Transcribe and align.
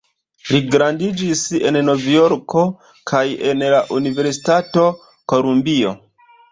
Li 0.51 0.61
gradiĝis 0.75 1.43
en 1.71 1.77
Novjorko 1.91 2.65
kaj 3.13 3.23
en 3.53 3.65
la 3.77 3.83
Universitato 4.01 4.89
Kolumbio. 5.35 5.99